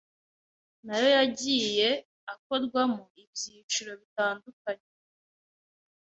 [0.85, 1.89] nayo yagiye
[2.33, 4.87] akorwamo ibyiciro bitandukanye;